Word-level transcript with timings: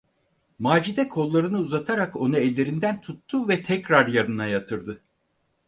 Macide 0.59 1.09
kollarını 1.09 1.57
uzatarak 1.57 2.15
onu 2.15 2.37
ellerinden 2.37 3.01
tuttu 3.01 3.47
ve 3.49 3.63
tekrar 3.63 4.07
yanına 4.07 4.45
yatırdı. 4.45 5.01